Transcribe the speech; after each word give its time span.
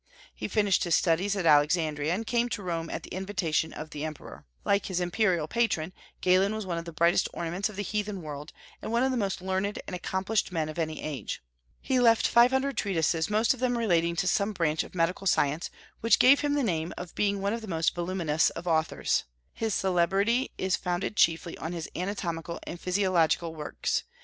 He 0.33 0.47
finished 0.47 0.83
his 0.83 0.95
studies 0.95 1.35
at 1.35 1.45
Alexandria, 1.45 2.11
and 2.11 2.25
came 2.25 2.49
to 2.49 2.63
Rome 2.63 2.89
at 2.89 3.03
the 3.03 3.11
invitation 3.13 3.71
of 3.71 3.91
the 3.91 4.03
Emperor. 4.03 4.47
Like 4.65 4.87
his 4.87 4.99
imperial 4.99 5.47
patron, 5.47 5.93
Galen 6.21 6.55
was 6.55 6.65
one 6.65 6.79
of 6.79 6.85
the 6.85 6.91
brightest 6.91 7.29
ornaments 7.35 7.69
of 7.69 7.75
the 7.75 7.83
heathen 7.83 8.23
world, 8.23 8.51
and 8.81 8.91
one 8.91 9.03
of 9.03 9.11
the 9.11 9.15
most 9.15 9.43
learned 9.43 9.77
and 9.85 9.95
accomplished 9.95 10.51
men 10.51 10.69
of 10.69 10.79
any 10.79 11.03
age. 11.03 11.43
He 11.79 11.99
left 11.99 12.27
five 12.27 12.49
hundred 12.49 12.77
treatises, 12.77 13.29
most 13.29 13.53
of 13.53 13.59
them 13.59 13.77
relating 13.77 14.15
to 14.15 14.27
some 14.27 14.53
branch 14.53 14.81
of 14.83 14.95
medical 14.95 15.27
science, 15.27 15.69
which 15.99 16.17
give 16.17 16.39
him 16.39 16.55
the 16.55 16.63
name 16.63 16.95
of 16.97 17.13
being 17.13 17.39
one 17.39 17.53
of 17.53 17.61
the 17.61 17.67
most 17.67 17.93
voluminous 17.93 18.49
of 18.49 18.65
authors. 18.65 19.25
His 19.53 19.75
celebrity 19.75 20.49
is 20.57 20.75
founded 20.75 21.15
chiefly 21.15 21.55
on 21.59 21.73
his 21.73 21.87
anatomical 21.95 22.59
and 22.63 22.81
physiological 22.81 23.53
works. 23.53 24.01